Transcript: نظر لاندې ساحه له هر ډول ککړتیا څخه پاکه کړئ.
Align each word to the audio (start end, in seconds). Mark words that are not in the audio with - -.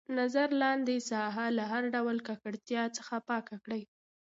نظر 0.19 0.47
لاندې 0.61 0.97
ساحه 1.09 1.45
له 1.57 1.63
هر 1.71 1.83
ډول 1.95 2.17
ککړتیا 2.27 2.83
څخه 2.97 3.15
پاکه 3.29 3.55
کړئ. 3.63 3.83